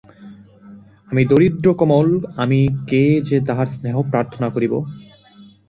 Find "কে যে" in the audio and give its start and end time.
2.89-3.37